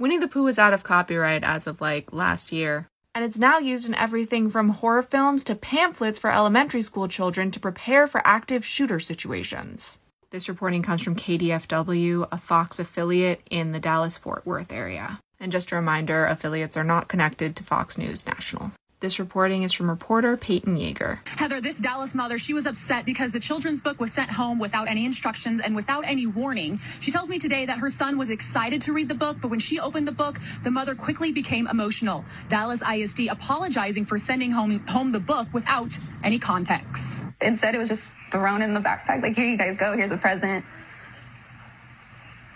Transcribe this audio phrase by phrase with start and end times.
[0.00, 3.58] Winnie the Pooh is out of copyright as of like last year, and it's now
[3.58, 8.26] used in everything from horror films to pamphlets for elementary school children to prepare for
[8.26, 10.00] active shooter situations.
[10.30, 15.20] This reporting comes from KDFW, a Fox affiliate in the Dallas Fort Worth area.
[15.38, 18.72] And just a reminder affiliates are not connected to Fox News National.
[19.00, 21.26] This reporting is from reporter Peyton Yeager.
[21.26, 24.88] Heather, this Dallas mother, she was upset because the children's book was sent home without
[24.88, 26.78] any instructions and without any warning.
[27.00, 29.58] She tells me today that her son was excited to read the book, but when
[29.58, 32.26] she opened the book, the mother quickly became emotional.
[32.50, 37.24] Dallas ISD apologizing for sending home, home the book without any context.
[37.40, 39.22] Instead, it was just thrown in the backpack.
[39.22, 39.96] Like, here you guys go.
[39.96, 40.62] Here's a present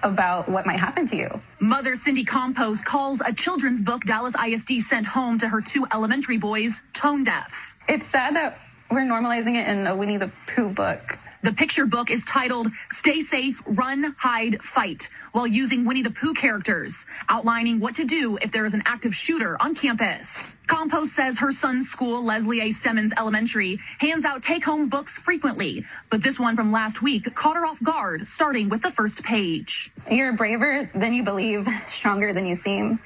[0.05, 1.41] about what might happen to you.
[1.61, 6.37] Mother Cindy Campos calls a children's book Dallas ISD sent home to her two elementary
[6.37, 7.77] boys tone deaf.
[7.89, 8.59] It's sad that
[8.91, 11.19] we're normalizing it in a Winnie the Pooh book.
[11.45, 16.33] The picture book is titled Stay Safe, Run, Hide, Fight, while using Winnie the Pooh
[16.33, 20.57] characters, outlining what to do if there is an active shooter on campus.
[20.69, 22.72] Campos says her son's school, Leslie A.
[22.72, 27.56] Stemmons Elementary, hands out take home books frequently, but this one from last week caught
[27.56, 29.92] her off guard, starting with the first page.
[30.11, 33.00] You're braver than you believe, stronger than you seem,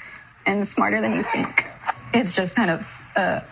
[0.46, 1.66] and smarter than you think.
[2.14, 3.42] It's just kind of a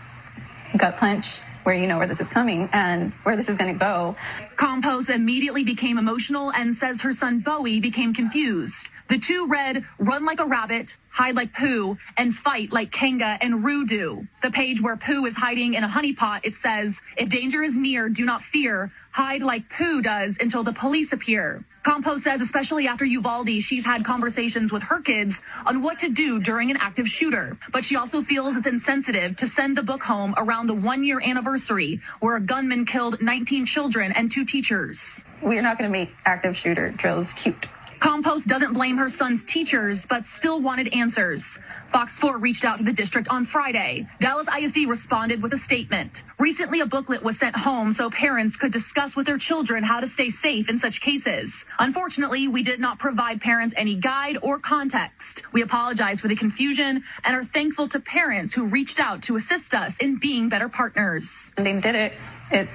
[0.77, 3.78] gut punch where you know where this is coming and where this is going to
[3.78, 4.14] go.
[4.56, 8.89] Campos immediately became emotional and says her son Bowie became confused.
[9.08, 13.64] The two read Run Like a Rabbit, Hide Like Pooh, and Fight Like Kanga and
[13.64, 14.28] Roo do.
[14.42, 18.08] The page where Pooh is hiding in a honeypot, it says, If danger is near,
[18.08, 18.92] do not fear.
[19.17, 21.64] Hide like Pooh does until the police appear.
[21.83, 26.39] Campos says, especially after Uvalde, she's had conversations with her kids on what to do
[26.39, 27.56] during an active shooter.
[27.73, 31.19] But she also feels it's insensitive to send the book home around the one year
[31.19, 35.25] anniversary where a gunman killed 19 children and two teachers.
[35.41, 37.69] We're not going to make active shooter drills cute.
[38.00, 41.58] Campos doesn't blame her son's teachers, but still wanted answers.
[41.92, 44.06] Fox 4 reached out to the district on Friday.
[44.20, 46.22] Dallas ISD responded with a statement.
[46.39, 50.06] Recently, a booklet was sent home so parents could discuss with their children how to
[50.06, 51.64] stay safe in such cases.
[51.79, 55.42] Unfortunately, we did not provide parents any guide or context.
[55.52, 59.74] We apologize for the confusion and are thankful to parents who reached out to assist
[59.74, 61.52] us in being better partners.
[61.56, 62.12] They did it.
[62.51, 62.68] It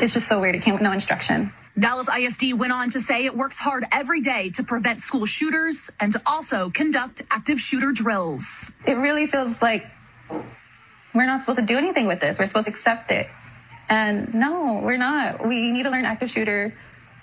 [0.00, 0.54] it's just so weird.
[0.54, 1.52] It came with no instruction.
[1.78, 5.90] Dallas ISD went on to say it works hard every day to prevent school shooters
[6.00, 8.72] and to also conduct active shooter drills.
[8.86, 9.86] It really feels like
[11.14, 12.38] we're not supposed to do anything with this.
[12.38, 13.28] We're supposed to accept it.
[13.90, 15.46] And no, we're not.
[15.46, 16.72] We need to learn active shooter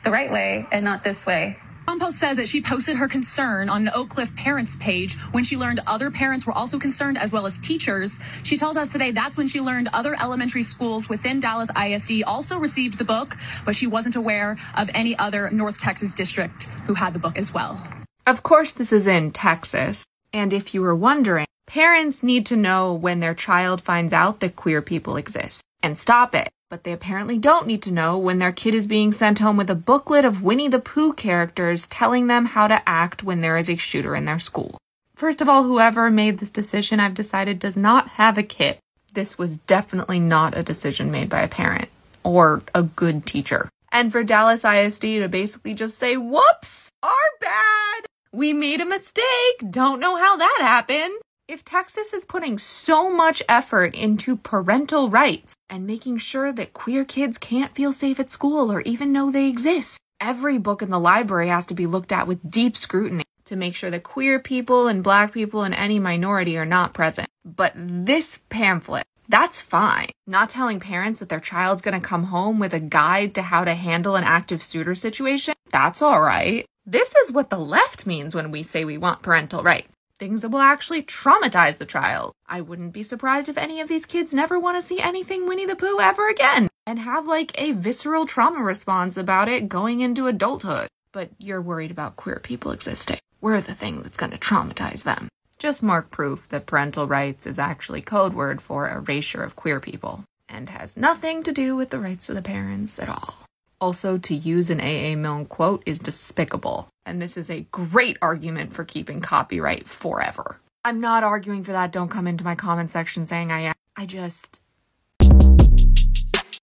[0.03, 1.57] the right way and not this way.
[1.85, 5.57] Campos says that she posted her concern on an Oak Cliff parents page when she
[5.57, 8.19] learned other parents were also concerned as well as teachers.
[8.43, 12.57] She tells us today that's when she learned other elementary schools within Dallas ISD also
[12.57, 13.35] received the book,
[13.65, 17.53] but she wasn't aware of any other North Texas district who had the book as
[17.53, 17.85] well.
[18.25, 20.05] Of course, this is in Texas.
[20.31, 24.55] And if you were wondering, parents need to know when their child finds out that
[24.55, 28.51] queer people exist and stop it but they apparently don't need to know when their
[28.51, 32.47] kid is being sent home with a booklet of Winnie the Pooh characters telling them
[32.47, 34.79] how to act when there is a shooter in their school.
[35.13, 38.79] First of all, whoever made this decision, I've decided, does not have a kid.
[39.13, 41.89] This was definitely not a decision made by a parent
[42.23, 43.69] or a good teacher.
[43.91, 48.07] And for Dallas ISD to basically just say, whoops, our bad.
[48.31, 49.57] We made a mistake.
[49.69, 51.21] Don't know how that happened.
[51.45, 57.03] If Texas is putting so much effort into parental rights and making sure that queer
[57.03, 61.01] kids can't feel safe at school or even know they exist, every book in the
[61.01, 64.87] library has to be looked at with deep scrutiny to make sure that queer people
[64.87, 67.27] and black people and any minority are not present.
[67.43, 70.11] But this pamphlet, that's fine.
[70.25, 73.73] Not telling parents that their child's gonna come home with a guide to how to
[73.73, 76.65] handle an active shooter situation, that's alright.
[76.85, 80.49] This is what the left means when we say we want parental rights things that
[80.49, 82.33] will actually traumatize the child.
[82.47, 85.65] I wouldn't be surprised if any of these kids never want to see anything Winnie
[85.65, 90.27] the Pooh ever again and have like a visceral trauma response about it going into
[90.27, 90.87] adulthood.
[91.11, 93.19] But you're worried about queer people existing.
[93.41, 95.29] We're the thing that's going to traumatize them.
[95.57, 100.25] Just mark proof that parental rights is actually code word for erasure of queer people
[100.49, 103.35] and has nothing to do with the rights of the parents at all.
[103.83, 105.17] Also, to use an A.A.
[105.17, 110.61] Milne quote is despicable, and this is a great argument for keeping copyright forever.
[110.85, 111.91] I'm not arguing for that.
[111.91, 113.73] Don't come into my comment section saying I am.
[113.97, 114.61] I just.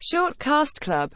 [0.01, 1.09] Short Cast Club